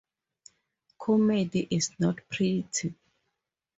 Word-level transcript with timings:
Comedy 0.97 1.67
Is 1.69 1.91
Not 1.99 2.21
Pretty! 2.27 2.95